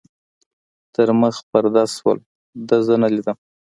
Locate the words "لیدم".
3.13-3.37